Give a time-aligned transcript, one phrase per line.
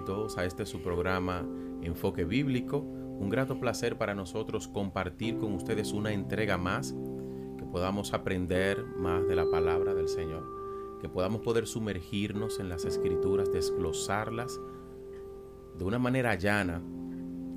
[0.00, 1.46] todos a este su programa
[1.82, 2.78] Enfoque Bíblico.
[2.78, 6.94] Un grato placer para nosotros compartir con ustedes una entrega más,
[7.58, 12.84] que podamos aprender más de la palabra del Señor, que podamos poder sumergirnos en las
[12.84, 14.60] escrituras, desglosarlas
[15.78, 16.82] de una manera llana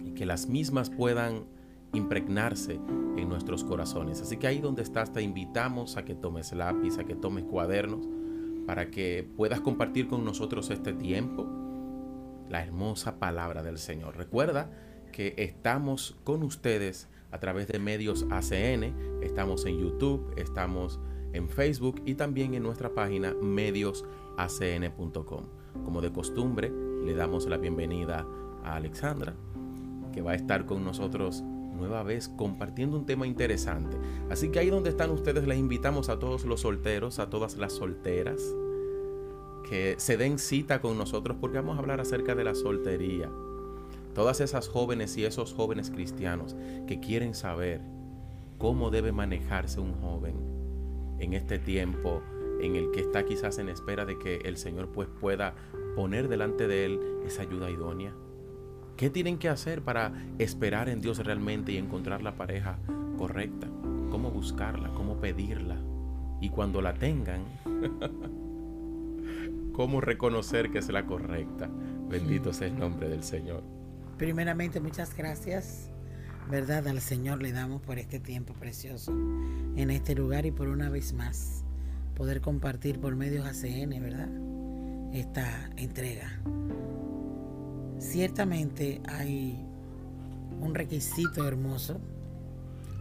[0.03, 1.45] y que las mismas puedan
[1.94, 2.80] impregnarse
[3.17, 4.22] en nuestros corazones.
[4.22, 8.08] Así que ahí donde estás te invitamos a que tomes lápiz, a que tomes cuadernos,
[8.66, 11.45] para que puedas compartir con nosotros este tiempo,
[12.53, 14.16] la hermosa palabra del Señor.
[14.16, 14.70] Recuerda
[15.11, 20.99] que estamos con ustedes a través de medios ACN, estamos en YouTube, estamos
[21.33, 25.45] en Facebook y también en nuestra página mediosacn.com.
[25.83, 26.72] Como de costumbre,
[27.03, 28.23] le damos la bienvenida
[28.63, 29.33] a Alexandra,
[30.13, 33.97] que va a estar con nosotros nueva vez compartiendo un tema interesante.
[34.30, 37.73] Así que ahí donde están ustedes les invitamos a todos los solteros, a todas las
[37.73, 38.44] solteras,
[39.67, 43.30] que se den cita con nosotros porque vamos a hablar acerca de la soltería.
[44.14, 46.56] Todas esas jóvenes y esos jóvenes cristianos
[46.88, 47.81] que quieren saber
[48.58, 50.36] cómo debe manejarse un joven
[51.19, 52.22] en este tiempo
[52.61, 55.56] en el que está quizás en espera de que el Señor pues pueda
[55.95, 58.14] poner delante de él esa ayuda idónea.
[58.97, 62.78] ¿Qué tienen que hacer para esperar en Dios realmente y encontrar la pareja
[63.17, 63.67] correcta?
[64.11, 64.94] ¿Cómo buscarla?
[64.94, 65.78] ¿Cómo pedirla?
[66.39, 67.41] Y cuando la tengan,
[69.73, 71.69] ¿cómo reconocer que es la correcta?
[72.09, 73.63] Bendito sea el nombre del Señor.
[74.17, 75.89] Primeramente, muchas gracias,
[76.49, 76.88] ¿verdad?
[76.88, 79.11] Al Señor le damos por este tiempo precioso
[79.75, 81.66] en este lugar y por una vez más
[82.16, 84.29] poder compartir por medios ACN, ¿verdad?
[85.11, 86.39] Esta entrega
[88.03, 89.57] Ciertamente hay
[90.59, 92.01] un requisito hermoso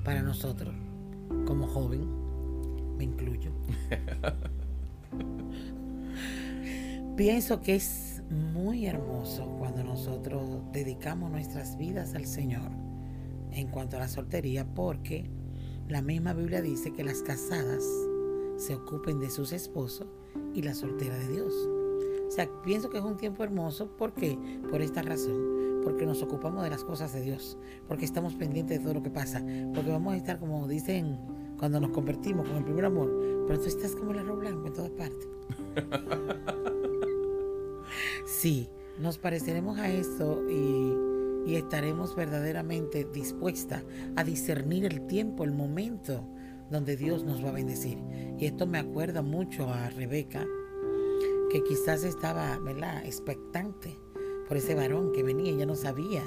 [0.05, 0.73] para nosotros
[1.45, 2.07] como joven,
[2.97, 3.51] me incluyo.
[7.17, 12.71] Pienso que es muy hermoso cuando nosotros dedicamos nuestras vidas al Señor
[13.51, 15.29] en cuanto a la soltería, porque
[15.89, 17.85] la misma Biblia dice que las casadas
[18.57, 20.07] se ocupen de sus esposos
[20.55, 21.53] y la soltera de Dios.
[22.27, 23.95] O sea, pienso que es un tiempo hermoso.
[23.99, 24.39] ¿Por qué?
[24.71, 25.81] Por esta razón.
[25.85, 27.59] Porque nos ocupamos de las cosas de Dios.
[27.87, 29.45] Porque estamos pendientes de todo lo que pasa.
[29.75, 31.19] Porque vamos a estar, como dicen
[31.59, 33.13] cuando nos convertimos con el primer amor.
[33.47, 35.29] Pero tú estás como el arroz blanco en todas partes.
[38.27, 41.13] sí, nos pareceremos a esto y,
[41.45, 43.83] estaremos verdaderamente dispuestas
[44.15, 46.25] a discernir el tiempo, el momento
[46.71, 47.99] donde Dios nos va a bendecir.
[48.39, 50.47] Y esto me acuerda mucho a Rebeca
[51.51, 53.99] que quizás estaba, ¿verdad?, expectante
[54.49, 56.23] por ese varón que venía, ya no sabía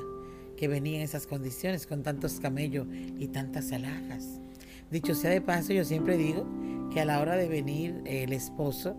[0.58, 2.88] que venía en esas condiciones con tantos camellos
[3.18, 4.40] y tantas alhajas.
[4.92, 6.46] Dicho sea de paso, yo siempre digo
[6.92, 8.96] que a la hora de venir el esposo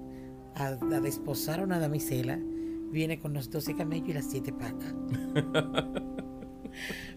[0.54, 2.38] a, desposar a una damisela,
[2.90, 4.94] viene con los 12 camellos y las siete pacas.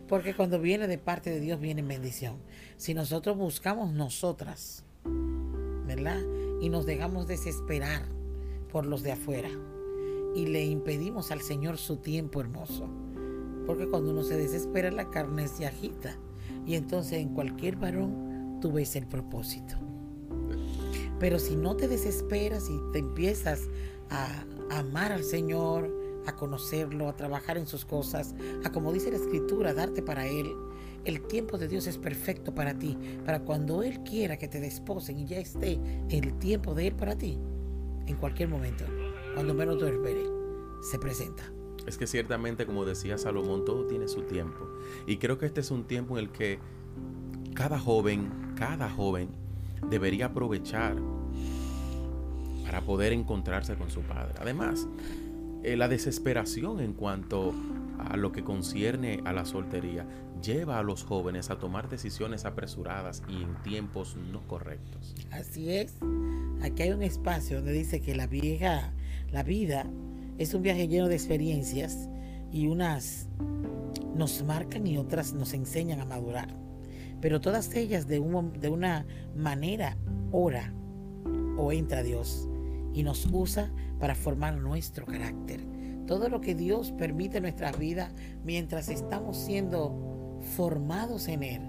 [0.08, 2.38] Porque cuando viene de parte de Dios viene en bendición.
[2.78, 4.84] Si nosotros buscamos nosotras,
[5.86, 6.20] ¿verdad?
[6.62, 8.04] Y nos dejamos desesperar
[8.72, 9.50] por los de afuera
[10.36, 12.90] y le impedimos al Señor su tiempo hermoso.
[13.66, 16.18] Porque cuando uno se desespera la carne se agita
[16.66, 19.76] y entonces en cualquier varón tú ves el propósito.
[21.20, 23.68] Pero si no te desesperas y te empiezas
[24.10, 25.90] a amar al Señor,
[26.26, 30.54] a conocerlo, a trabajar en sus cosas, a como dice la escritura, darte para Él,
[31.06, 35.20] el tiempo de Dios es perfecto para ti, para cuando Él quiera que te desposen
[35.20, 37.38] y ya esté el tiempo de Él para ti,
[38.06, 38.86] en cualquier momento,
[39.34, 40.28] cuando menos lo esperes,
[40.82, 41.44] se presenta.
[41.88, 44.68] Es que ciertamente, como decía Salomón, todo tiene su tiempo.
[45.08, 46.60] Y creo que este es un tiempo en el que
[47.56, 49.30] cada joven, cada joven
[49.90, 50.98] debería aprovechar
[52.70, 54.36] para poder encontrarse con su padre.
[54.40, 54.88] Además,
[55.64, 57.52] eh, la desesperación en cuanto
[57.98, 60.06] a lo que concierne a la soltería
[60.44, 65.16] lleva a los jóvenes a tomar decisiones apresuradas y en tiempos no correctos.
[65.32, 65.96] Así es.
[66.62, 68.94] Aquí hay un espacio donde dice que la vieja,
[69.32, 69.88] la vida
[70.38, 72.08] es un viaje lleno de experiencias
[72.52, 73.30] y unas
[74.16, 76.56] nos marcan y otras nos enseñan a madurar.
[77.20, 78.20] Pero todas ellas de,
[78.60, 79.98] de una manera
[80.32, 80.72] ora
[81.58, 82.48] o entra Dios
[82.94, 85.66] y nos usa para formar nuestro carácter.
[86.08, 88.14] Todo lo que Dios permite en nuestras vidas
[88.44, 91.62] mientras estamos siendo formados en Él,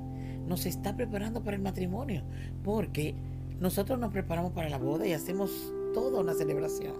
[0.47, 2.23] nos está preparando para el matrimonio,
[2.65, 3.15] porque
[3.59, 5.51] nosotros nos preparamos para la boda y hacemos
[5.93, 6.95] toda una celebración,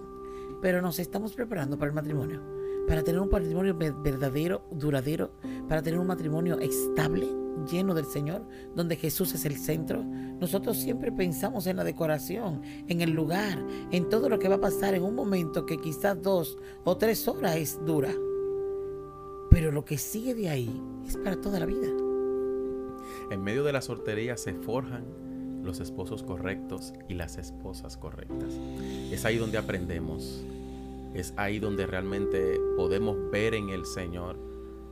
[0.61, 2.41] pero nos estamos preparando para el matrimonio.
[2.87, 5.31] para tener un matrimonio verdadero, duradero,
[5.69, 7.27] para tener un matrimonio estable,
[7.69, 8.43] lleno del Señor,
[8.75, 10.03] donde Jesús es el centro.
[10.03, 14.61] Nosotros siempre pensamos en la decoración, en el lugar, en todo lo que va a
[14.61, 18.13] pasar en un momento que quizás dos o tres horas es dura.
[19.49, 21.87] Pero lo que sigue de ahí es para toda la vida.
[23.29, 25.03] En medio de la soltería se forjan
[25.63, 28.59] los esposos correctos y las esposas correctas.
[29.11, 30.43] Es ahí donde aprendemos.
[31.13, 34.50] Es ahí donde realmente podemos ver en el Señor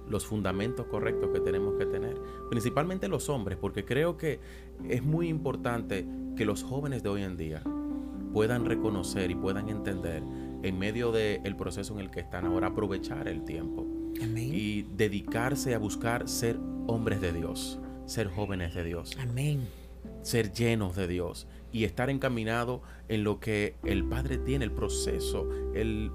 [0.09, 2.19] los fundamentos correctos que tenemos que tener.
[2.49, 4.39] Principalmente los hombres, porque creo que
[4.87, 7.63] es muy importante que los jóvenes de hoy en día
[8.33, 10.23] puedan reconocer y puedan entender
[10.61, 13.87] en medio del proceso en el que están ahora, aprovechar el tiempo
[14.35, 19.17] y dedicarse a buscar ser hombres de Dios, ser jóvenes de Dios.
[19.19, 19.67] Amén.
[20.21, 25.47] Ser llenos de Dios y estar encaminado en lo que el Padre tiene, el proceso,
[25.73, 26.11] el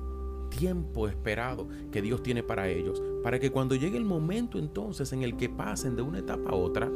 [0.58, 5.22] tiempo esperado que Dios tiene para ellos, para que cuando llegue el momento entonces en
[5.22, 6.90] el que pasen de una etapa a otra,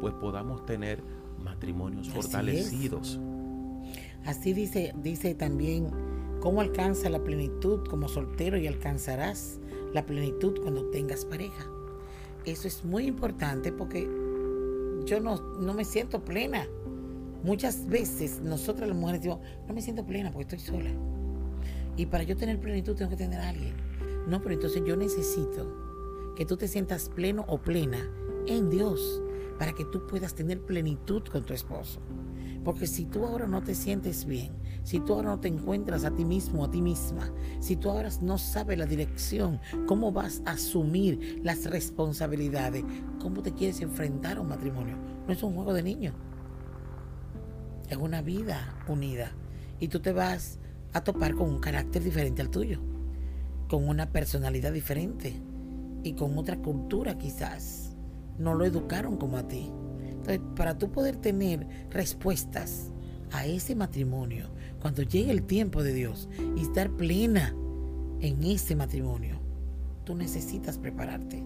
[0.00, 1.02] pues podamos tener
[1.42, 3.20] matrimonios fortalecidos.
[4.24, 5.90] Así dice, dice también
[6.40, 9.58] cómo alcanza la plenitud como soltero y alcanzarás
[9.92, 11.66] la plenitud cuando tengas pareja.
[12.44, 14.08] Eso es muy importante porque
[15.06, 16.66] yo no, no me siento plena.
[17.42, 20.90] Muchas veces nosotras las mujeres decimos, no me siento plena porque estoy sola.
[21.96, 23.74] Y para yo tener plenitud tengo que tener a alguien.
[24.26, 28.10] No, pero entonces yo necesito que tú te sientas pleno o plena
[28.46, 29.22] en Dios
[29.58, 32.00] para que tú puedas tener plenitud con tu esposo.
[32.64, 34.52] Porque si tú ahora no te sientes bien,
[34.82, 37.30] si tú ahora no te encuentras a ti mismo, a ti misma,
[37.60, 42.84] si tú ahora no sabes la dirección, cómo vas a asumir las responsabilidades,
[43.20, 44.96] cómo te quieres enfrentar a un matrimonio,
[45.26, 46.14] no es un juego de niños.
[47.88, 49.32] Es una vida unida.
[49.78, 50.58] Y tú te vas
[50.94, 52.78] a topar con un carácter diferente al tuyo,
[53.68, 55.34] con una personalidad diferente
[56.04, 57.96] y con otra cultura quizás.
[58.38, 59.70] No lo educaron como a ti.
[60.08, 62.92] Entonces, para tú poder tener respuestas
[63.32, 64.50] a ese matrimonio,
[64.80, 67.54] cuando llegue el tiempo de Dios y estar plena
[68.20, 69.40] en ese matrimonio,
[70.04, 71.42] tú necesitas prepararte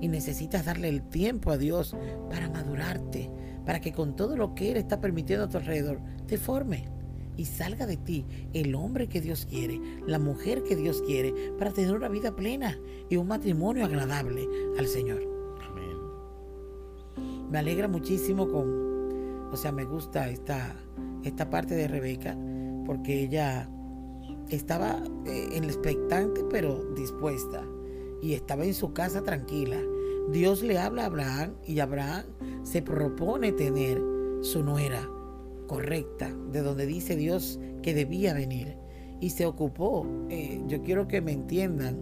[0.00, 1.96] y necesitas darle el tiempo a Dios
[2.30, 3.30] para madurarte,
[3.64, 6.95] para que con todo lo que Él está permitiendo a tu alrededor te forme
[7.36, 11.72] y salga de ti el hombre que Dios quiere, la mujer que Dios quiere, para
[11.72, 12.78] tener una vida plena
[13.08, 14.48] y un matrimonio agradable
[14.78, 15.22] al Señor.
[15.62, 15.96] Amén.
[17.50, 20.76] Me alegra muchísimo con, o sea, me gusta esta,
[21.22, 22.36] esta parte de Rebeca,
[22.84, 23.68] porque ella
[24.48, 27.64] estaba eh, en el expectante, pero dispuesta,
[28.22, 29.78] y estaba en su casa tranquila.
[30.30, 32.24] Dios le habla a Abraham y Abraham
[32.64, 34.02] se propone tener
[34.40, 35.08] su nuera
[35.66, 38.76] correcta, de donde dice Dios que debía venir.
[39.20, 42.00] Y se ocupó, eh, yo quiero que me entiendan,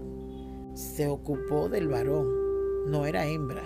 [0.74, 2.28] se ocupó del varón,
[2.86, 3.62] no era hembra.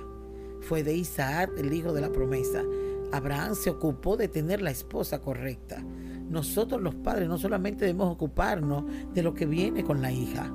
[0.60, 2.62] Fue de Isaac, el hijo de la promesa.
[3.12, 5.82] Abraham se ocupó de tener la esposa correcta.
[6.28, 8.84] Nosotros los padres no solamente debemos ocuparnos
[9.14, 10.46] de lo que viene con la hija,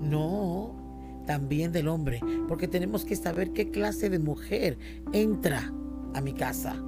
[0.00, 4.78] no, también del hombre, porque tenemos que saber qué clase de mujer
[5.12, 5.72] entra
[6.14, 6.80] a mi casa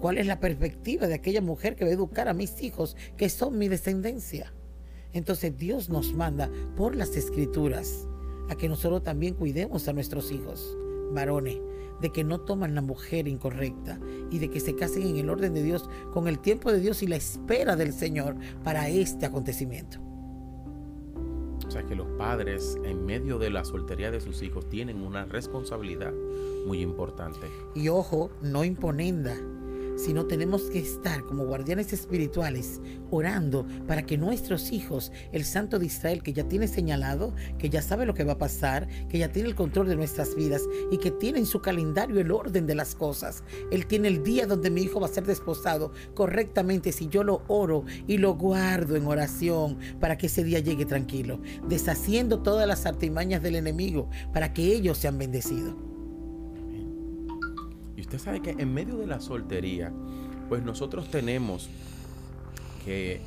[0.00, 3.28] ¿Cuál es la perspectiva de aquella mujer que va a educar a mis hijos, que
[3.28, 4.52] son mi descendencia?
[5.12, 8.06] Entonces Dios nos manda por las escrituras
[8.48, 10.76] a que nosotros también cuidemos a nuestros hijos,
[11.12, 11.58] varones,
[12.00, 13.98] de que no toman la mujer incorrecta
[14.30, 17.02] y de que se casen en el orden de Dios con el tiempo de Dios
[17.02, 19.98] y la espera del Señor para este acontecimiento.
[21.66, 25.24] O sea que los padres en medio de la soltería de sus hijos tienen una
[25.24, 26.14] responsabilidad
[26.66, 27.46] muy importante.
[27.74, 29.36] Y ojo, no imponenda
[29.98, 35.86] sino tenemos que estar como guardianes espirituales orando para que nuestros hijos, el Santo de
[35.86, 39.32] Israel que ya tiene señalado, que ya sabe lo que va a pasar, que ya
[39.32, 42.74] tiene el control de nuestras vidas y que tiene en su calendario el orden de
[42.74, 43.42] las cosas.
[43.70, 47.42] Él tiene el día donde mi hijo va a ser desposado correctamente si yo lo
[47.48, 52.86] oro y lo guardo en oración para que ese día llegue tranquilo, deshaciendo todas las
[52.86, 55.87] artimañas del enemigo para que ellos sean bendecidos.
[58.08, 59.92] Usted sabe que en medio de la soltería,
[60.48, 61.68] pues nosotros tenemos
[62.82, 63.20] que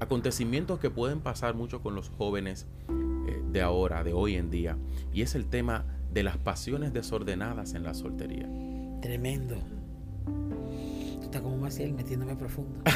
[0.00, 4.76] acontecimientos que pueden pasar mucho con los jóvenes eh, de ahora, de hoy en día,
[5.12, 8.48] y es el tema de las pasiones desordenadas en la soltería.
[9.00, 9.54] Tremendo.
[10.24, 12.82] Tú estás como Maciel metiéndome profundo.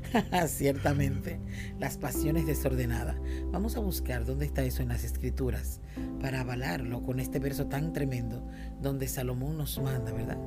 [0.46, 1.40] Ciertamente,
[1.78, 3.16] las pasiones desordenadas.
[3.50, 5.80] Vamos a buscar dónde está eso en las escrituras
[6.20, 8.46] para avalarlo con este verso tan tremendo
[8.80, 10.38] donde Salomón nos manda, ¿verdad?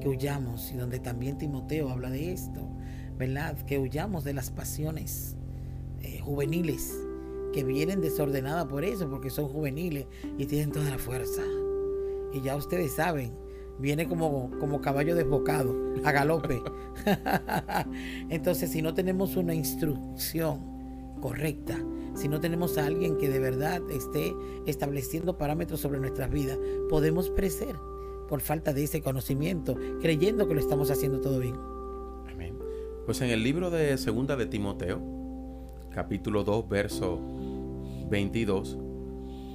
[0.00, 2.68] Que huyamos y donde también Timoteo habla de esto,
[3.18, 3.56] ¿verdad?
[3.66, 5.36] Que huyamos de las pasiones
[6.02, 6.92] eh, juveniles
[7.52, 11.42] que vienen desordenadas por eso, porque son juveniles y tienen toda la fuerza.
[12.32, 13.32] Y ya ustedes saben,
[13.78, 16.62] viene como, como caballo desbocado, a galope.
[18.28, 20.60] Entonces, si no tenemos una instrucción
[21.20, 21.78] correcta,
[22.14, 24.34] si no tenemos a alguien que de verdad esté
[24.66, 27.76] estableciendo parámetros sobre nuestras vidas, podemos perecer
[28.28, 31.56] por falta de ese conocimiento, creyendo que lo estamos haciendo todo bien.
[33.06, 35.00] Pues en el libro de Segunda de Timoteo,
[35.90, 37.20] capítulo 2, verso
[38.10, 38.76] 22,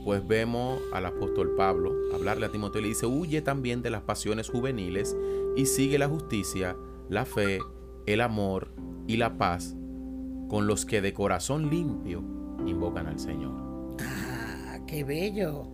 [0.04, 4.02] pues vemos al apóstol Pablo hablarle a Timoteo y le dice, huye también de las
[4.02, 5.16] pasiones juveniles
[5.56, 6.76] y sigue la justicia,
[7.10, 7.60] la fe,
[8.06, 8.74] el amor
[9.08, 9.76] y la paz
[10.50, 12.24] con los que de corazón limpio
[12.66, 13.96] invocan al Señor.
[14.00, 15.68] Ah, qué bello.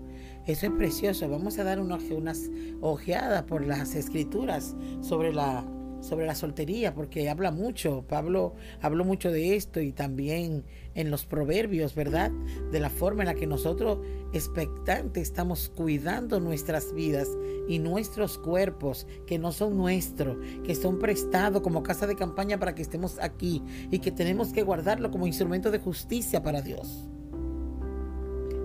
[0.45, 1.27] Eso es precioso.
[1.29, 5.65] Vamos a dar unas ojeadas por las escrituras sobre la
[6.07, 10.63] sobre la soltería, porque habla mucho, Pablo habló mucho de esto y también
[10.95, 12.31] en los proverbios, ¿verdad?
[12.71, 13.99] De la forma en la que nosotros
[14.33, 17.29] expectantes estamos cuidando nuestras vidas
[17.67, 22.73] y nuestros cuerpos, que no son nuestros, que son prestados como casa de campaña para
[22.73, 23.61] que estemos aquí
[23.91, 27.07] y que tenemos que guardarlo como instrumento de justicia para Dios.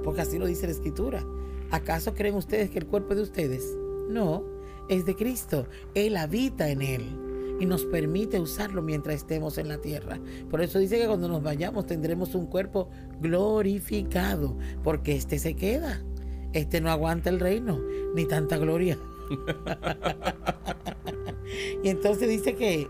[0.04, 1.24] Porque así lo dice la escritura.
[1.70, 3.64] ¿Acaso creen ustedes que el cuerpo de ustedes?
[4.08, 4.44] No,
[4.88, 5.66] es de Cristo.
[5.94, 7.21] Él habita en él
[7.62, 10.18] y nos permite usarlo mientras estemos en la tierra.
[10.50, 12.90] Por eso dice que cuando nos vayamos tendremos un cuerpo
[13.20, 16.02] glorificado, porque este se queda.
[16.54, 17.78] Este no aguanta el reino,
[18.16, 18.98] ni tanta gloria.
[21.84, 22.88] y entonces dice que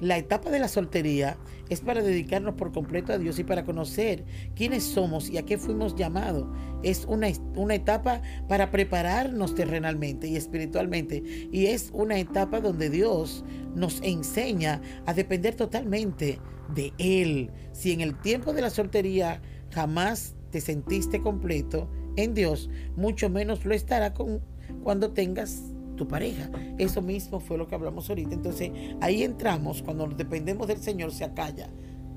[0.00, 1.36] la etapa de la soltería
[1.68, 4.24] es para dedicarnos por completo a Dios y para conocer
[4.56, 6.46] quiénes somos y a qué fuimos llamados.
[6.82, 11.22] Es una, una etapa para prepararnos terrenalmente y espiritualmente.
[11.52, 16.40] Y es una etapa donde Dios nos enseña a depender totalmente
[16.74, 17.50] de Él.
[17.72, 23.64] Si en el tiempo de la soltería jamás te sentiste completo en Dios, mucho menos
[23.64, 24.40] lo estará con,
[24.82, 25.62] cuando tengas
[26.00, 26.48] tu pareja.
[26.78, 28.34] Eso mismo fue lo que hablamos ahorita.
[28.34, 28.70] Entonces
[29.02, 31.68] ahí entramos, cuando dependemos del Señor se acalla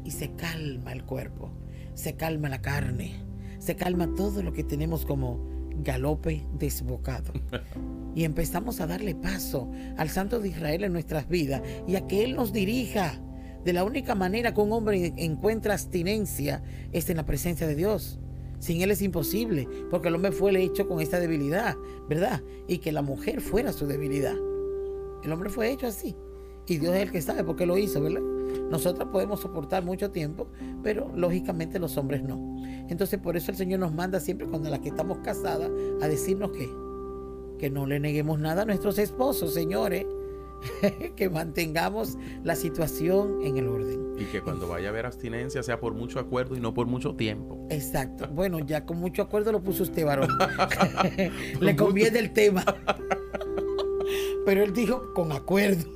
[0.06, 1.52] y se calma el cuerpo,
[1.94, 3.12] se calma la carne,
[3.60, 5.46] se calma todo lo que tenemos como
[5.84, 7.34] galope desbocado.
[8.16, 12.24] Y empezamos a darle paso al Santo de Israel en nuestras vidas y a que
[12.24, 13.20] Él nos dirija.
[13.66, 16.64] De la única manera que un hombre encuentra abstinencia
[16.94, 18.20] es en la presencia de Dios.
[18.64, 21.76] Sin Él es imposible, porque el hombre fue hecho con esta debilidad,
[22.08, 22.42] ¿verdad?
[22.66, 24.38] Y que la mujer fuera su debilidad.
[25.22, 26.16] El hombre fue hecho así.
[26.66, 28.22] Y Dios es el que sabe por qué lo hizo, ¿verdad?
[28.70, 30.48] Nosotros podemos soportar mucho tiempo,
[30.82, 32.56] pero lógicamente los hombres no.
[32.88, 35.70] Entonces por eso el Señor nos manda siempre cuando las que estamos casadas
[36.02, 36.70] a decirnos que,
[37.60, 40.06] que no le neguemos nada a nuestros esposos, señores.
[41.16, 44.14] que mantengamos la situación en el orden.
[44.18, 47.16] Y que cuando vaya a haber abstinencia sea por mucho acuerdo y no por mucho
[47.16, 47.68] tiempo.
[47.70, 48.28] Exacto.
[48.28, 50.30] Bueno, ya con mucho acuerdo lo puso usted, varón.
[51.60, 52.64] Le conviene el tema.
[54.46, 55.92] Pero él dijo con acuerdo.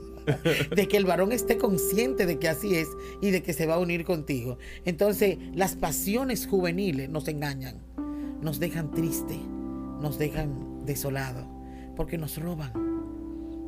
[0.76, 2.90] De que el varón esté consciente de que así es
[3.22, 4.58] y de que se va a unir contigo.
[4.84, 7.82] Entonces, las pasiones juveniles nos engañan,
[8.42, 9.40] nos dejan triste,
[10.02, 11.48] nos dejan desolado,
[11.96, 12.87] porque nos roban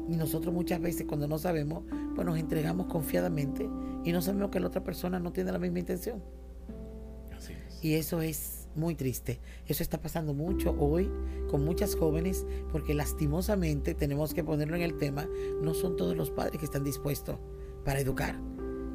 [0.09, 1.83] y nosotros muchas veces cuando no sabemos,
[2.15, 3.69] pues nos entregamos confiadamente
[4.03, 6.21] y no sabemos que la otra persona no tiene la misma intención.
[7.35, 7.83] Así es.
[7.83, 9.39] Y eso es muy triste.
[9.67, 11.11] Eso está pasando mucho hoy
[11.49, 15.27] con muchas jóvenes porque lastimosamente tenemos que ponerlo en el tema,
[15.61, 17.37] no son todos los padres que están dispuestos
[17.83, 18.39] para educar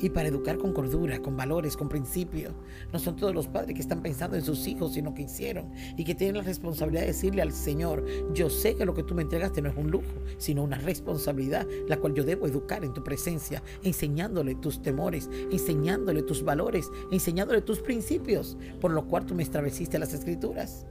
[0.01, 2.53] y para educar con cordura, con valores, con principios.
[2.93, 6.05] No son todos los padres que están pensando en sus hijos, sino que hicieron y
[6.05, 9.23] que tienen la responsabilidad de decirle al Señor, yo sé que lo que tú me
[9.23, 13.03] entregaste no es un lujo, sino una responsabilidad, la cual yo debo educar en tu
[13.03, 19.43] presencia, enseñándole tus temores, enseñándole tus valores, enseñándole tus principios, por lo cual tú me
[19.43, 20.87] estableciste las escrituras.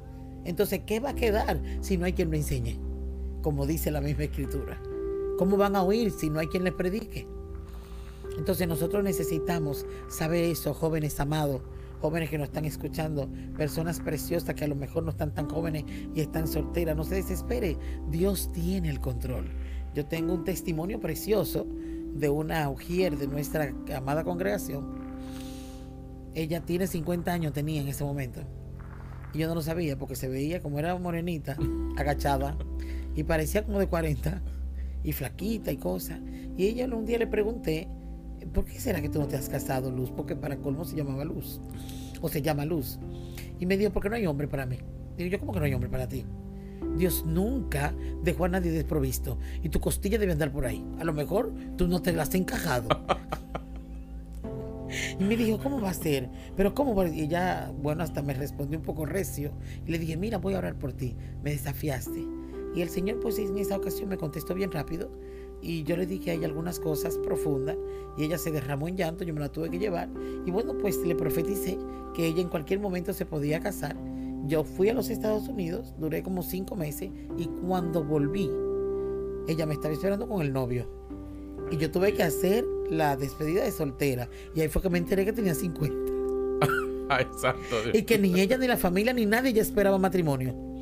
[0.45, 2.79] Entonces, ¿qué va a quedar si no hay quien lo enseñe?
[3.41, 4.81] Como dice la misma escritura.
[5.37, 7.27] ¿Cómo van a oír si no hay quien les predique?
[8.37, 11.61] Entonces nosotros necesitamos saber eso, jóvenes amados,
[12.01, 15.85] jóvenes que nos están escuchando, personas preciosas que a lo mejor no están tan jóvenes
[16.13, 16.95] y están solteras.
[16.97, 17.77] No se desespere,
[18.09, 19.51] Dios tiene el control.
[19.93, 21.67] Yo tengo un testimonio precioso
[22.13, 25.03] de una ujier de nuestra amada congregación.
[26.33, 28.41] Ella tiene 50 años, tenía en ese momento.
[29.33, 31.57] Y yo no lo sabía porque se veía como era morenita,
[31.97, 32.57] agachada,
[33.15, 34.41] y parecía como de 40,
[35.03, 36.19] y flaquita y cosas.
[36.57, 37.87] Y ella un día le pregunté,
[38.45, 40.11] ¿por qué será que tú no te has casado, Luz?
[40.11, 41.59] Porque para colmo se llamaba Luz.
[42.21, 42.99] O se llama Luz.
[43.59, 44.77] Y me dijo, porque no hay hombre para mí.
[45.17, 46.25] Digo, yo, ¿cómo que no hay hombre para ti?
[46.97, 49.37] Dios nunca dejó a nadie desprovisto.
[49.61, 50.83] Y tu costilla debe andar por ahí.
[50.99, 52.87] A lo mejor tú no te las has encajado.
[55.19, 56.29] Y me dijo, ¿cómo va a ser?
[56.55, 57.03] Pero ¿cómo?
[57.05, 59.51] Y ella, bueno, hasta me respondió un poco recio.
[59.87, 61.15] Y le dije, mira, voy a orar por ti.
[61.43, 62.23] Me desafiaste.
[62.75, 65.09] Y el Señor, pues en esa ocasión me contestó bien rápido.
[65.63, 67.77] Y yo le dije a ella algunas cosas profundas.
[68.17, 70.09] Y ella se derramó en llanto, yo me la tuve que llevar.
[70.45, 71.77] Y bueno, pues le profeticé
[72.13, 73.95] que ella en cualquier momento se podía casar.
[74.45, 77.09] Yo fui a los Estados Unidos, duré como cinco meses.
[77.37, 78.51] Y cuando volví,
[79.47, 80.89] ella me estaba esperando con el novio.
[81.71, 84.29] Y yo tuve que hacer la despedida de soltera.
[84.53, 85.95] Y ahí fue que me enteré que tenía 50.
[87.19, 87.75] Exacto.
[87.93, 90.72] Y que ni ella, ni la familia, ni nadie ya esperaba matrimonio.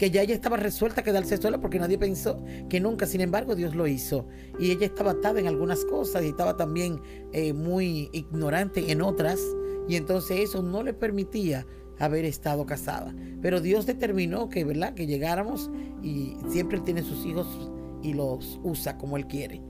[0.00, 3.04] Que ya ella estaba resuelta a quedarse sola porque nadie pensó que nunca.
[3.04, 4.26] Sin embargo, Dios lo hizo.
[4.58, 7.02] Y ella estaba atada en algunas cosas y estaba también
[7.34, 9.38] eh, muy ignorante en otras.
[9.88, 11.66] Y entonces eso no le permitía
[11.98, 13.14] haber estado casada.
[13.42, 14.94] Pero Dios determinó que, ¿verdad?
[14.94, 15.70] Que llegáramos
[16.02, 17.70] y siempre Él tiene sus hijos
[18.02, 19.60] y los usa como Él quiere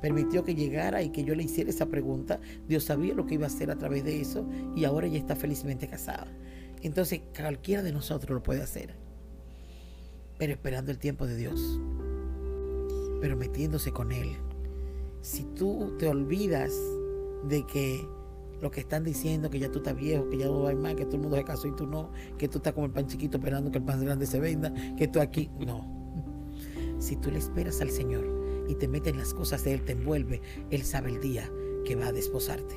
[0.00, 2.38] permitió que llegara y que yo le hiciera esa pregunta.
[2.68, 5.34] Dios sabía lo que iba a hacer a través de eso y ahora ella está
[5.34, 6.30] felizmente casada.
[6.82, 8.94] Entonces cualquiera de nosotros lo puede hacer,
[10.38, 11.80] pero esperando el tiempo de Dios,
[13.20, 14.36] pero metiéndose con Él.
[15.22, 16.72] Si tú te olvidas
[17.48, 18.06] de que
[18.60, 21.04] lo que están diciendo, que ya tú estás viejo, que ya no hay más, que
[21.04, 23.38] todo el mundo se casó y tú no, que tú estás como el pan chiquito
[23.38, 25.86] esperando que el pan grande se venda, que tú aquí, no.
[26.98, 29.92] Si tú le esperas al Señor, y te mete en las cosas de Él, te
[29.92, 31.50] envuelve, Él sabe el día
[31.84, 32.76] que va a desposarte.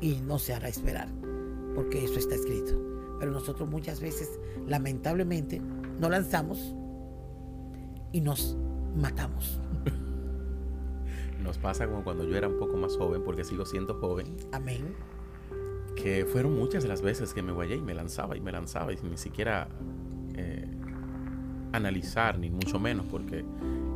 [0.00, 1.08] Y no se hará esperar,
[1.74, 2.80] porque eso está escrito.
[3.18, 5.60] Pero nosotros muchas veces, lamentablemente,
[6.02, 6.74] nos lanzamos
[8.10, 8.58] y nos
[8.96, 9.60] matamos.
[11.40, 14.36] Nos pasa como cuando yo era un poco más joven, porque sigo siendo joven.
[14.52, 14.94] Amén.
[15.96, 18.96] Que fueron muchas las veces que me guayé y me lanzaba y me lanzaba y
[19.02, 19.68] ni siquiera
[20.36, 20.68] eh,
[21.72, 23.44] analizar, ni mucho menos, porque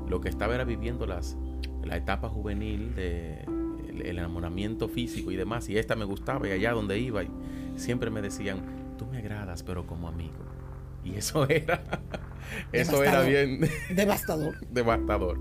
[0.08, 1.36] lo que estaba era viviendo las,
[1.84, 3.44] la etapa juvenil de
[3.88, 7.30] el, enamoramiento físico y demás, y esta me gustaba y allá donde iba, y
[7.76, 10.65] siempre me decían, tú me agradas, pero como amigo.
[11.06, 11.82] Y eso era,
[12.72, 13.60] eso era bien
[13.94, 14.66] devastador.
[14.70, 15.38] devastador.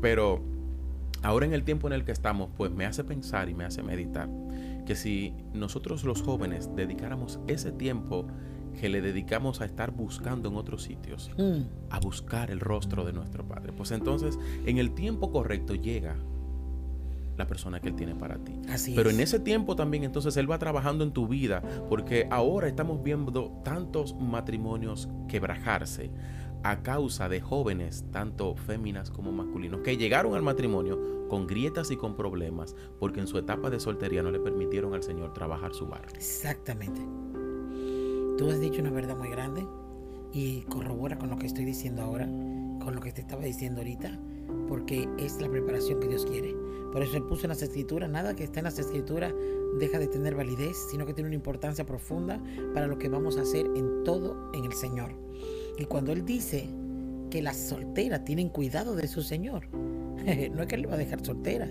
[0.00, 0.42] Pero
[1.22, 3.82] ahora en el tiempo en el que estamos, pues me hace pensar y me hace
[3.82, 4.28] meditar
[4.86, 8.26] que si nosotros los jóvenes dedicáramos ese tiempo
[8.78, 11.90] que le dedicamos a estar buscando en otros sitios, mm.
[11.90, 13.72] a buscar el rostro de nuestro Padre.
[13.72, 16.16] Pues entonces, en el tiempo correcto llega
[17.36, 18.60] la persona que Él tiene para ti.
[18.94, 23.02] Pero en ese tiempo también entonces Él va trabajando en tu vida, porque ahora estamos
[23.02, 26.10] viendo tantos matrimonios quebrajarse
[26.64, 31.96] a causa de jóvenes, tanto féminas como masculinos, que llegaron al matrimonio con grietas y
[31.96, 35.86] con problemas, porque en su etapa de soltería no le permitieron al Señor trabajar su
[35.86, 36.16] barrio.
[36.16, 37.00] Exactamente.
[38.38, 39.66] Tú has dicho una verdad muy grande
[40.32, 44.18] y corrobora con lo que estoy diciendo ahora, con lo que te estaba diciendo ahorita,
[44.66, 46.56] porque es la preparación que Dios quiere.
[46.94, 49.34] Por eso Él puso en las escrituras, nada que está en las escrituras
[49.80, 52.40] deja de tener validez, sino que tiene una importancia profunda
[52.72, 55.10] para lo que vamos a hacer en todo en el Señor.
[55.76, 56.68] Y cuando Él dice
[57.32, 61.26] que las solteras tienen cuidado de su Señor, no es que Él va a dejar
[61.26, 61.68] soltera,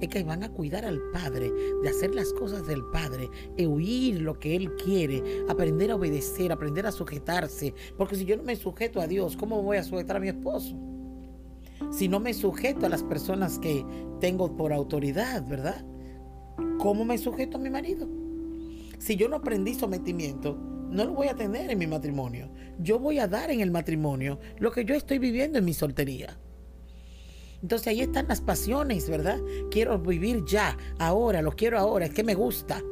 [0.00, 4.22] es que van a cuidar al Padre, de hacer las cosas del Padre, e huir
[4.22, 7.72] lo que Él quiere, aprender a obedecer, aprender a sujetarse.
[7.96, 10.76] Porque si yo no me sujeto a Dios, ¿cómo voy a sujetar a mi esposo?
[11.96, 13.86] Si no me sujeto a las personas que
[14.20, 15.84] tengo por autoridad, ¿verdad?
[16.78, 18.08] ¿Cómo me sujeto a mi marido?
[18.98, 20.56] Si yo no aprendí sometimiento,
[20.90, 22.50] no lo voy a tener en mi matrimonio.
[22.80, 26.36] Yo voy a dar en el matrimonio lo que yo estoy viviendo en mi soltería.
[27.62, 29.38] Entonces ahí están las pasiones, ¿verdad?
[29.70, 32.82] Quiero vivir ya, ahora, lo quiero ahora, es que me gusta.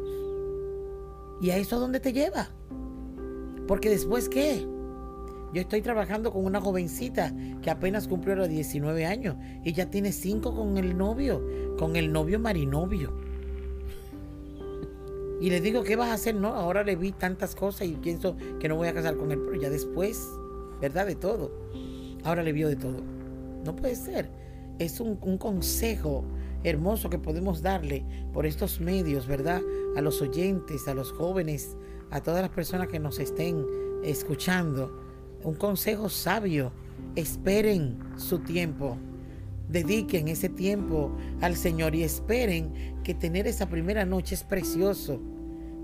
[1.40, 2.50] ¿Y a eso dónde te lleva?
[3.66, 4.64] Porque después, ¿qué?
[5.52, 10.12] Yo estoy trabajando con una jovencita que apenas cumplió los 19 años y ya tiene
[10.12, 11.42] 5 con el novio,
[11.78, 13.12] con el novio marinovio.
[15.40, 16.36] Y le digo, ¿qué vas a hacer?
[16.36, 19.40] No, ahora le vi tantas cosas y pienso que no voy a casar con él,
[19.44, 20.28] pero ya después,
[20.80, 21.06] ¿verdad?
[21.06, 21.50] De todo.
[22.24, 23.02] Ahora le vio de todo.
[23.64, 24.30] No puede ser
[24.78, 26.24] es un, consejo
[26.64, 29.60] hermoso que podemos darle por estos medios, ¿verdad?
[29.96, 31.76] A los oyentes, a los jóvenes,
[32.10, 33.64] a todas las personas que nos estén
[34.04, 35.01] escuchando.
[35.44, 36.72] Un consejo sabio.
[37.16, 38.96] Esperen su tiempo.
[39.68, 45.20] Dediquen ese tiempo al Señor y esperen que tener esa primera noche es precioso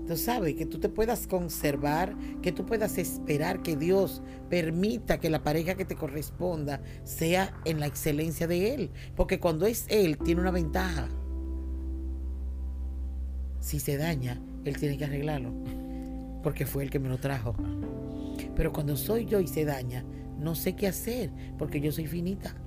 [0.09, 5.29] Tú sabes, que tú te puedas conservar, que tú puedas esperar que Dios permita que
[5.29, 8.89] la pareja que te corresponda sea en la excelencia de Él.
[9.15, 11.07] Porque cuando es Él, tiene una ventaja.
[13.59, 15.53] Si se daña, Él tiene que arreglarlo.
[16.41, 17.55] Porque fue el que me lo trajo.
[18.59, 20.03] Pero cuando soy yo y se daña,
[20.37, 22.57] no sé qué hacer, porque yo soy finita.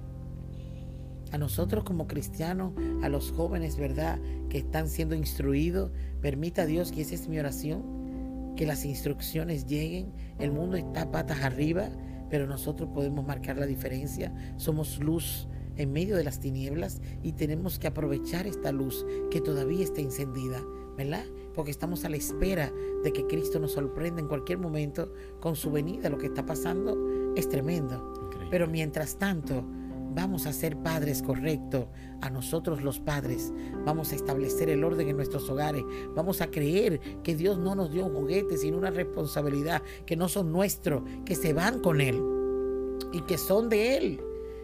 [1.32, 4.18] a nosotros como cristianos, a los jóvenes, ¿verdad?
[4.48, 5.90] Que están siendo instruidos.
[6.22, 10.14] Permita Dios, que esa es mi oración, que las instrucciones lleguen.
[10.38, 11.90] El mundo está patas arriba,
[12.30, 14.32] pero nosotros podemos marcar la diferencia.
[14.56, 19.84] Somos luz en medio de las tinieblas y tenemos que aprovechar esta luz que todavía
[19.84, 20.58] está encendida,
[20.96, 21.26] ¿verdad?
[21.54, 25.70] Porque estamos a la espera de que Cristo nos sorprenda en cualquier momento con su
[25.70, 26.08] venida.
[26.08, 26.96] Lo que está pasando
[27.36, 28.30] es tremendo.
[28.50, 29.64] Pero mientras tanto,
[30.14, 31.86] vamos a ser padres correctos,
[32.20, 33.52] a nosotros los padres,
[33.84, 35.84] vamos a establecer el orden en nuestros hogares,
[36.14, 40.28] vamos a creer que Dios no nos dio un juguete, sino una responsabilidad, que no
[40.28, 42.22] son nuestros, que se van con Él
[43.12, 44.20] y que son de Él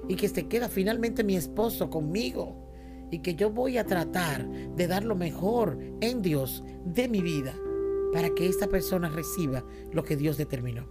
[0.07, 2.68] y que se queda finalmente mi esposo conmigo
[3.11, 7.55] y que yo voy a tratar de dar lo mejor en Dios de mi vida
[8.13, 10.87] para que esta persona reciba lo que Dios determinó.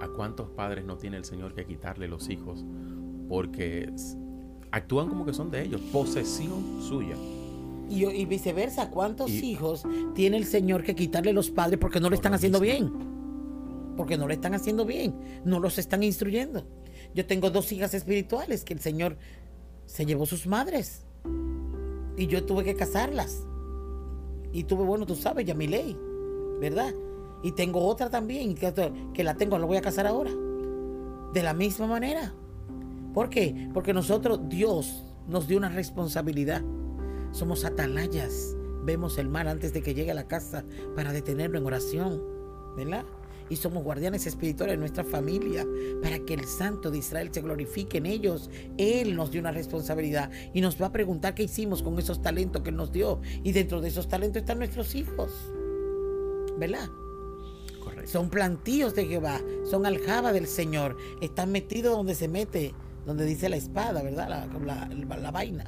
[0.00, 2.64] ¿A cuántos padres no tiene el Señor que quitarle los hijos
[3.28, 3.92] porque
[4.70, 7.16] actúan como que son de ellos, posesión suya?
[7.88, 9.82] Y, viceversa, ¿cuántos hijos
[10.14, 12.90] tiene el Señor que quitarle los padres porque no lo están haciendo bien?
[13.96, 16.66] Porque no lo están haciendo bien, no los están instruyendo.
[17.14, 19.18] Yo tengo dos hijas espirituales que el Señor
[19.92, 21.04] se llevó sus madres.
[22.16, 23.46] Y yo tuve que casarlas.
[24.50, 25.98] Y tuve, bueno, tú sabes, ya mi ley,
[26.60, 26.94] ¿verdad?
[27.42, 28.72] Y tengo otra también, que,
[29.12, 30.30] que la tengo, la voy a casar ahora.
[31.34, 32.32] De la misma manera.
[33.12, 33.68] ¿Por qué?
[33.74, 36.62] Porque nosotros, Dios nos dio una responsabilidad.
[37.30, 38.56] Somos atalayas.
[38.84, 40.64] Vemos el mal antes de que llegue a la casa
[40.96, 42.22] para detenerlo en oración.
[42.78, 43.04] ¿Verdad?
[43.48, 45.66] Y somos guardianes espirituales de nuestra familia
[46.02, 48.50] para que el Santo de Israel se glorifique en ellos.
[48.78, 52.62] Él nos dio una responsabilidad y nos va a preguntar qué hicimos con esos talentos
[52.62, 53.20] que Él nos dio.
[53.42, 55.32] Y dentro de esos talentos están nuestros hijos.
[56.58, 56.88] ¿Verdad?
[57.82, 58.10] Correcto.
[58.10, 62.74] Son plantíos de Jehová, son aljaba del Señor, están metidos donde se mete,
[63.06, 64.28] donde dice la espada, ¿verdad?
[64.28, 65.64] La, la, la vaina.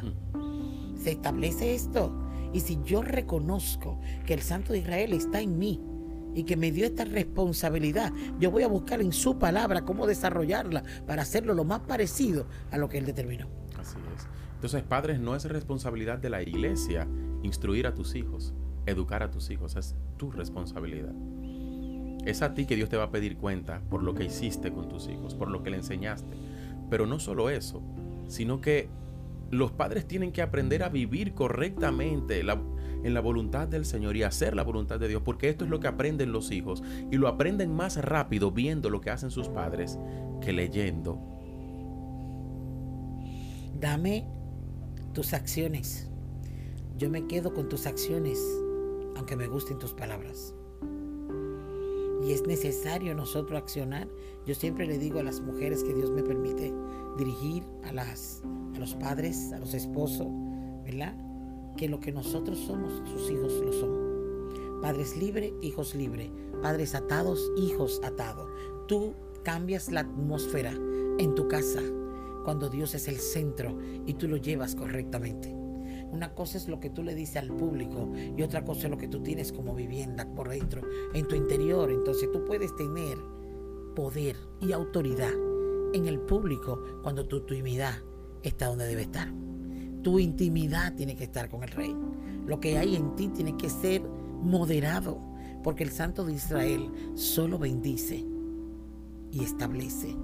[1.03, 2.13] Se establece esto.
[2.53, 5.81] Y si yo reconozco que el Santo de Israel está en mí,
[6.35, 8.13] y que me dio esta responsabilidad.
[8.39, 12.79] Yo voy a buscar en su palabra cómo desarrollarla para hacerlo lo más parecido a
[12.79, 13.49] lo que él determinó.
[13.79, 14.27] Así es.
[14.55, 17.07] Entonces, padres, no es responsabilidad de la iglesia
[17.43, 18.55] instruir a tus hijos,
[18.87, 21.13] educar a tus hijos, es tu responsabilidad.
[22.25, 24.89] Es a ti que Dios te va a pedir cuenta por lo que hiciste con
[24.89, 26.35] tus hijos, por lo que le enseñaste.
[26.89, 27.83] Pero no solo eso,
[28.29, 28.89] sino que
[29.51, 32.59] los padres tienen que aprender a vivir correctamente la,
[33.05, 35.79] en la voluntad del Señor y hacer la voluntad de Dios, porque esto es lo
[35.79, 39.99] que aprenden los hijos y lo aprenden más rápido viendo lo que hacen sus padres
[40.41, 41.21] que leyendo.
[43.79, 44.27] Dame
[45.13, 46.11] tus acciones.
[46.97, 48.41] Yo me quedo con tus acciones,
[49.17, 50.55] aunque me gusten tus palabras.
[52.27, 54.09] Y es necesario nosotros accionar.
[54.47, 56.73] Yo siempre le digo a las mujeres que Dios me permite
[57.19, 58.43] dirigir, a, las,
[58.75, 60.29] a los padres, a los esposos,
[60.85, 61.15] ¿verdad?
[61.77, 64.81] Que lo que nosotros somos, sus hijos lo son.
[64.81, 66.31] Padres libres, hijos libres.
[66.63, 68.49] Padres atados, hijos atados.
[68.87, 70.73] Tú cambias la atmósfera
[71.19, 71.81] en tu casa
[72.45, 75.55] cuando Dios es el centro y tú lo llevas correctamente.
[76.11, 78.99] Una cosa es lo que tú le dices al público y otra cosa es lo
[78.99, 80.83] que tú tienes como vivienda por dentro,
[81.13, 81.91] en tu interior.
[81.91, 83.19] Entonces tú puedes tener
[83.97, 85.33] poder y autoridad
[85.93, 87.95] en el público cuando tu intimidad
[88.43, 89.33] está donde debe estar.
[90.05, 91.97] Tu intimidad tiene que estar con el rey.
[92.47, 95.19] Lo que hay en ti tiene que ser moderado,
[95.63, 98.25] porque el Santo de Israel solo bendice
[99.33, 100.15] y establece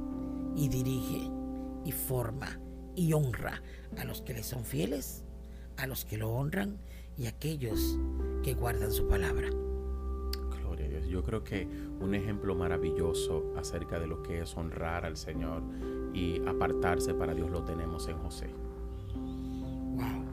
[0.55, 1.31] y dirige
[1.85, 2.61] y forma
[2.95, 3.63] y honra
[3.97, 5.25] a los que le son fieles,
[5.79, 6.77] a los que lo honran
[7.17, 7.99] y a aquellos
[8.43, 9.49] que guardan su palabra.
[10.61, 11.07] Gloria a Dios.
[11.07, 11.67] Yo creo que
[12.01, 15.63] un ejemplo maravilloso acerca de lo que es honrar al Señor
[16.13, 18.51] y apartarse para Dios lo tenemos en José.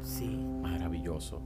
[0.07, 0.39] Sí.
[0.61, 1.41] Maravilloso.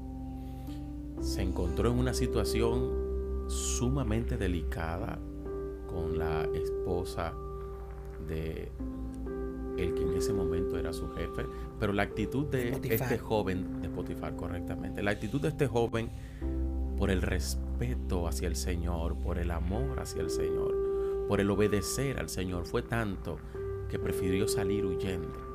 [1.20, 5.20] Se encontró en una situación sumamente delicada
[5.88, 7.34] con la esposa
[8.28, 8.72] de
[9.78, 11.46] el que en ese momento era su jefe,
[11.80, 16.12] pero la actitud de este joven, de Potifar correctamente, la actitud de este joven
[16.98, 22.20] por el respeto hacia el Señor, por el amor hacia el Señor, por el obedecer
[22.20, 23.38] al Señor, fue tanto
[23.90, 25.51] que prefirió salir huyendo.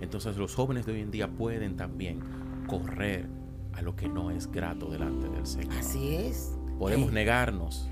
[0.00, 2.20] Entonces los jóvenes de hoy en día pueden también
[2.66, 3.28] correr
[3.72, 5.74] a lo que no es grato delante del Señor.
[5.78, 6.56] Así es.
[6.78, 7.88] Podemos negarnos.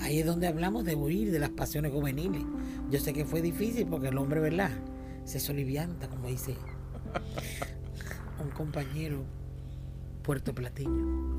[0.00, 2.42] Ahí es donde hablamos de huir de las pasiones juveniles.
[2.90, 4.70] Yo sé que fue difícil porque el hombre, ¿verdad?
[5.24, 6.54] Se solivianta, como dice
[8.42, 9.24] un compañero
[10.22, 11.38] puerto platiño.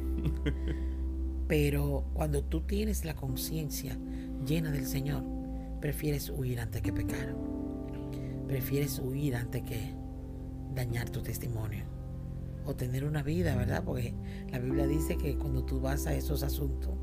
[1.48, 3.98] Pero cuando tú tienes la conciencia
[4.46, 5.24] llena del Señor,
[5.80, 7.36] prefieres huir antes que pecar.
[8.50, 9.94] Prefieres huir antes que
[10.74, 11.86] dañar tu testimonio
[12.66, 13.84] o tener una vida, ¿verdad?
[13.84, 14.16] Porque
[14.52, 16.96] la Biblia dice que cuando tú vas a esos asuntos,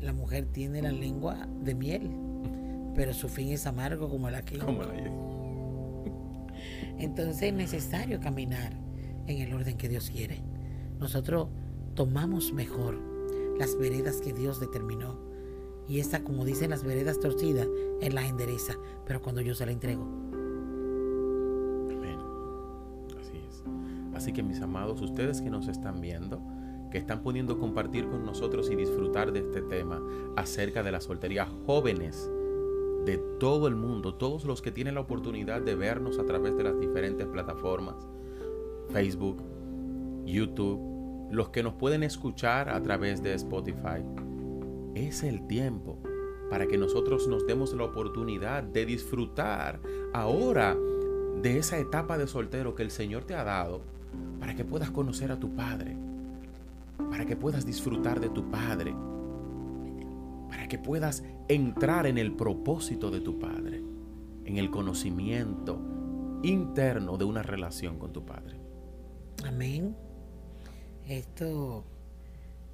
[0.00, 2.12] la mujer tiene la lengua de miel,
[2.94, 4.56] pero su fin es amargo como la que...
[6.98, 8.72] Entonces es necesario caminar
[9.26, 10.44] en el orden que Dios quiere.
[11.00, 11.48] Nosotros
[11.96, 13.00] tomamos mejor
[13.58, 15.18] las veredas que Dios determinó.
[15.88, 17.66] Y esta, como dicen las veredas torcidas,
[18.00, 18.74] es la endereza,
[19.06, 20.27] pero cuando yo se la entrego.
[24.18, 26.42] Así que mis amados, ustedes que nos están viendo,
[26.90, 30.02] que están pudiendo compartir con nosotros y disfrutar de este tema
[30.34, 32.28] acerca de la soltería, jóvenes
[33.04, 36.64] de todo el mundo, todos los que tienen la oportunidad de vernos a través de
[36.64, 37.94] las diferentes plataformas,
[38.90, 39.40] Facebook,
[40.24, 44.02] YouTube, los que nos pueden escuchar a través de Spotify.
[44.96, 45.96] Es el tiempo
[46.50, 49.80] para que nosotros nos demos la oportunidad de disfrutar
[50.12, 50.76] ahora
[51.40, 53.96] de esa etapa de soltero que el Señor te ha dado
[54.38, 55.96] para que puedas conocer a tu Padre,
[57.10, 58.94] para que puedas disfrutar de tu Padre,
[60.48, 63.82] para que puedas entrar en el propósito de tu Padre,
[64.44, 65.78] en el conocimiento
[66.42, 68.58] interno de una relación con tu Padre.
[69.46, 69.94] Amén.
[71.06, 71.84] Esto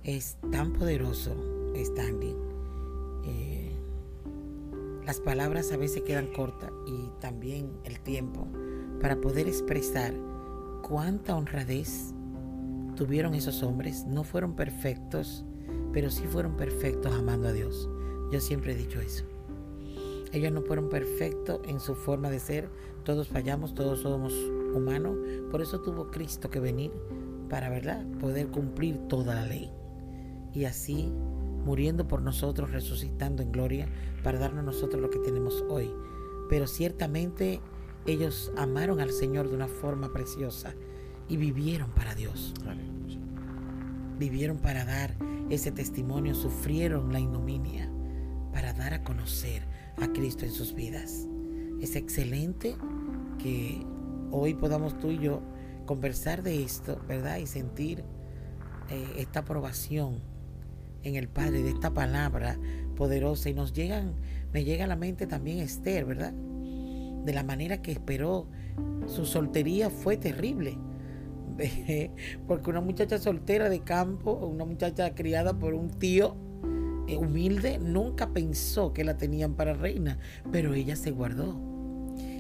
[0.03, 1.35] es tan poderoso,
[1.75, 2.35] Stanley.
[3.25, 3.71] Eh,
[5.07, 8.47] las palabras a veces quedan cortas y también el tiempo
[9.01, 10.15] para poder expresar
[10.87, 12.15] cuánta honradez
[12.95, 14.07] tuvieron esos hombres.
[14.07, 15.45] No fueron perfectos,
[15.93, 17.89] pero sí fueron perfectos amando a Dios.
[18.31, 19.25] Yo siempre he dicho eso.
[20.33, 22.69] Ellos no fueron perfectos en su forma de ser.
[23.05, 24.35] Todos fallamos, todos somos
[24.75, 25.17] humanos.
[25.51, 26.93] Por eso tuvo Cristo que venir
[27.49, 29.71] para, ¿verdad?, poder cumplir toda la ley.
[30.53, 31.13] Y así,
[31.65, 33.89] muriendo por nosotros, resucitando en gloria,
[34.23, 35.91] para darnos nosotros lo que tenemos hoy.
[36.51, 37.61] Pero ciertamente
[38.07, 40.75] ellos amaron al Señor de una forma preciosa
[41.29, 42.55] y vivieron para Dios.
[44.19, 45.17] Vivieron para dar
[45.51, 47.91] ese testimonio, sufrieron la ignominia
[48.53, 49.63] para dar a conocer
[50.01, 51.27] a Cristo en sus vidas.
[51.81, 52.77] Es excelente
[53.39, 53.85] que
[54.31, 55.43] hoy podamos tú y yo
[55.87, 57.39] conversar de esto, ¿verdad?
[57.39, 58.05] Y sentir
[58.91, 60.21] eh, esta aprobación
[61.03, 62.59] en el Padre, de esta palabra
[62.97, 63.51] poderosa.
[63.51, 64.15] Y nos llegan,
[64.53, 66.33] me llega a la mente también Esther, ¿verdad?
[67.25, 68.49] De la manera que esperó.
[69.07, 70.79] Su soltería fue terrible.
[72.47, 76.37] Porque una muchacha soltera de campo, una muchacha criada por un tío
[77.07, 80.19] eh, humilde, nunca pensó que la tenían para reina,
[80.51, 81.61] pero ella se guardó.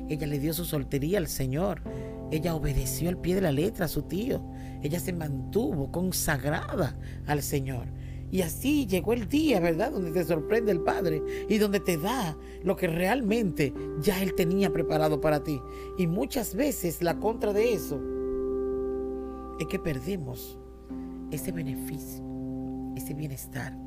[0.08, 1.82] Ella le dio su soltería al Señor.
[2.30, 4.44] Ella obedeció al pie de la letra a su tío.
[4.82, 7.86] Ella se mantuvo consagrada al Señor.
[8.34, 9.92] Y así llegó el día, ¿verdad?
[9.92, 14.72] Donde te sorprende el Padre y donde te da lo que realmente ya Él tenía
[14.72, 15.62] preparado para ti.
[15.98, 18.00] Y muchas veces la contra de eso
[19.60, 20.58] es que perdemos
[21.30, 22.24] ese beneficio,
[22.96, 23.78] ese bienestar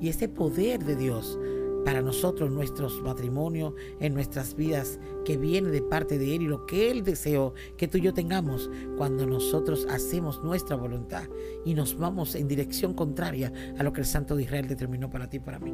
[0.00, 1.38] y ese poder de Dios
[1.84, 6.66] para nosotros, nuestros matrimonios, en nuestras vidas, que viene de parte de Él y lo
[6.66, 11.24] que Él deseó que tú y yo tengamos cuando nosotros hacemos nuestra voluntad
[11.64, 15.28] y nos vamos en dirección contraria a lo que el Santo de Israel determinó para
[15.28, 15.72] ti y para mí.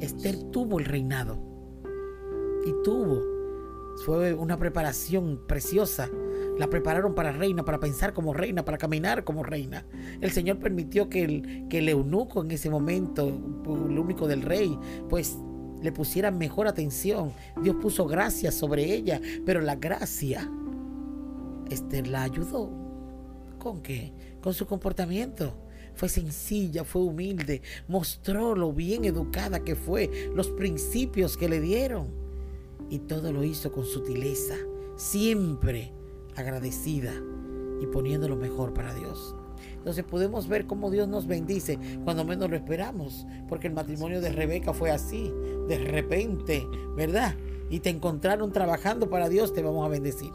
[0.00, 1.38] Esther tuvo el reinado
[2.64, 3.22] y tuvo,
[4.04, 6.10] fue una preparación preciosa
[6.60, 9.86] la prepararon para reina, para pensar como reina, para caminar como reina.
[10.20, 14.78] El Señor permitió que el, que el eunuco en ese momento, el único del rey,
[15.08, 15.38] pues
[15.80, 17.32] le pusiera mejor atención.
[17.62, 20.50] Dios puso gracia sobre ella, pero la gracia,
[21.70, 22.70] Esther la ayudó.
[23.58, 24.12] ¿Con qué?
[24.42, 25.54] Con su comportamiento.
[25.94, 32.08] Fue sencilla, fue humilde, mostró lo bien educada que fue, los principios que le dieron.
[32.90, 34.56] Y todo lo hizo con sutileza,
[34.96, 35.94] siempre
[36.36, 37.12] agradecida
[37.80, 39.34] y poniendo lo mejor para Dios.
[39.76, 44.30] Entonces podemos ver cómo Dios nos bendice cuando menos lo esperamos, porque el matrimonio de
[44.30, 45.32] Rebeca fue así,
[45.68, 46.66] de repente,
[46.96, 47.34] ¿verdad?
[47.70, 50.32] Y te encontraron trabajando para Dios, te vamos a bendecir.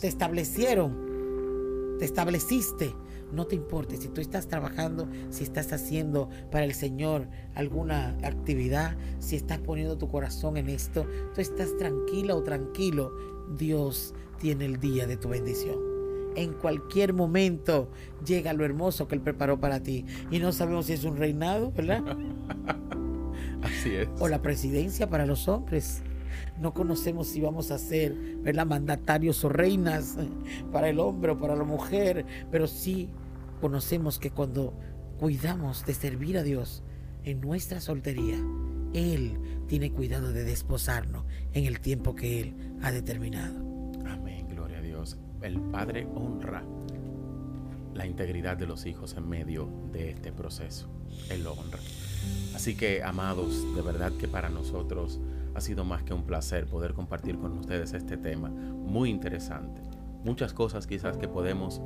[0.00, 2.94] Te establecieron, te estableciste.
[3.34, 8.96] No te importe si tú estás trabajando, si estás haciendo para el Señor alguna actividad,
[9.18, 13.12] si estás poniendo tu corazón en esto, tú estás tranquila o tranquilo.
[13.58, 15.76] Dios tiene el día de tu bendición.
[16.36, 17.90] En cualquier momento
[18.24, 20.04] llega lo hermoso que Él preparó para ti.
[20.30, 22.04] Y no sabemos si es un reinado, ¿verdad?
[23.62, 24.08] Así es.
[24.20, 26.02] O la presidencia para los hombres.
[26.60, 28.66] No conocemos si vamos a ser, ¿verdad?
[28.66, 30.16] Mandatarios o reinas
[30.72, 32.24] para el hombre o para la mujer.
[32.50, 33.08] Pero sí
[33.64, 34.74] conocemos que cuando
[35.18, 36.82] cuidamos de servir a Dios
[37.22, 38.36] en nuestra soltería
[38.92, 41.24] Él tiene cuidado de desposarnos
[41.54, 43.56] en el tiempo que Él ha determinado.
[44.06, 45.16] Amén, gloria a Dios.
[45.40, 46.62] El Padre honra
[47.94, 50.90] la integridad de los hijos en medio de este proceso.
[51.30, 51.80] Él lo honra.
[52.54, 55.20] Así que, amados, de verdad que para nosotros
[55.54, 59.93] ha sido más que un placer poder compartir con ustedes este tema muy interesante.
[60.24, 61.80] Muchas cosas quizás que podemos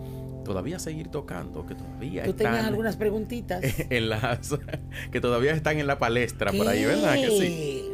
[0.44, 3.62] todavía seguir tocando, que todavía ¿Tú están algunas preguntitas?
[3.90, 4.57] en las
[5.11, 7.14] que todavía están en la palestra por ahí, ¿verdad?
[7.16, 7.90] Que sí.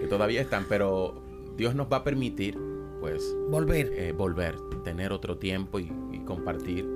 [0.00, 1.22] Que todavía están, pero
[1.56, 2.58] Dios nos va a permitir
[3.00, 5.88] pues volver, eh, volver, tener otro tiempo y
[6.26, 6.86] compartir,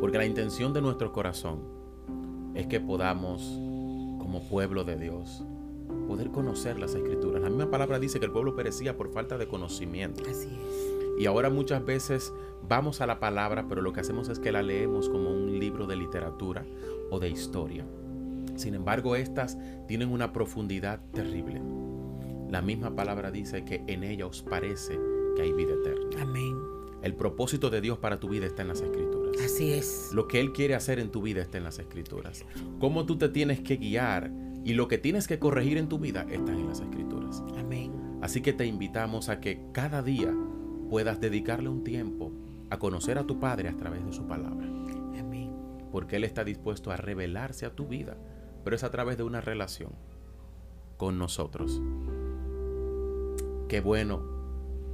[0.00, 1.60] porque la intención de nuestro corazón
[2.54, 3.42] es que podamos
[4.18, 5.44] como pueblo de Dios
[6.08, 7.42] poder conocer las escrituras.
[7.42, 10.22] La misma palabra dice que el pueblo perecía por falta de conocimiento.
[10.28, 10.93] Así es.
[11.18, 12.32] Y ahora muchas veces
[12.68, 15.86] vamos a la palabra, pero lo que hacemos es que la leemos como un libro
[15.86, 16.64] de literatura
[17.10, 17.84] o de historia.
[18.56, 21.60] Sin embargo, estas tienen una profundidad terrible.
[22.50, 24.98] La misma palabra dice que en ella os parece
[25.36, 26.22] que hay vida eterna.
[26.22, 26.56] Amén.
[27.02, 29.36] El propósito de Dios para tu vida está en las escrituras.
[29.44, 30.10] Así es.
[30.14, 32.44] Lo que Él quiere hacer en tu vida está en las escrituras.
[32.78, 34.30] Cómo tú te tienes que guiar
[34.64, 37.42] y lo que tienes que corregir en tu vida está en las escrituras.
[37.58, 37.92] Amén.
[38.22, 40.34] Así que te invitamos a que cada día
[40.88, 42.32] puedas dedicarle un tiempo
[42.70, 44.66] a conocer a tu Padre a través de su palabra.
[45.18, 45.52] Amén.
[45.90, 48.16] Porque Él está dispuesto a revelarse a tu vida,
[48.64, 49.92] pero es a través de una relación
[50.96, 51.80] con nosotros.
[53.68, 54.22] Qué bueno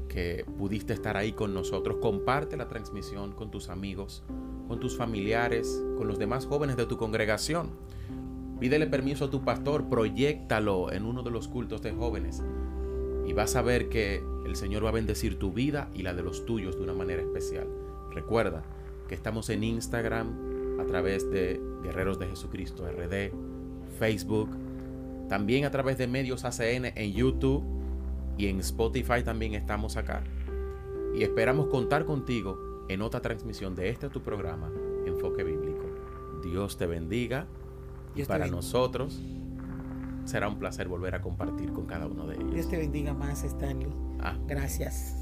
[0.09, 1.99] que pudiste estar ahí con nosotros.
[2.01, 4.25] Comparte la transmisión con tus amigos,
[4.69, 7.71] con tus familiares, con los demás jóvenes de tu congregación.
[8.59, 12.43] Pídele permiso a tu pastor, proyectalo en uno de los cultos de jóvenes
[13.27, 16.23] y vas a ver que el Señor va a bendecir tu vida y la de
[16.23, 17.69] los tuyos de una manera especial.
[18.11, 18.63] Recuerda
[19.09, 23.33] que estamos en Instagram a través de Guerreros de Jesucristo RD,
[23.99, 24.51] Facebook,
[25.29, 27.63] también a través de medios ACN en YouTube
[28.37, 30.25] y en Spotify también estamos acá.
[31.15, 34.71] Y esperamos contar contigo en otra transmisión de este tu programa,
[35.07, 35.85] Enfoque Bíblico.
[36.43, 37.47] Dios te bendiga
[38.17, 39.21] y para nosotros
[40.31, 42.55] será un placer volver a compartir con cada uno de ellos.
[42.55, 43.93] Dios te bendiga más, Stanley.
[44.21, 44.37] Ah.
[44.47, 45.20] Gracias.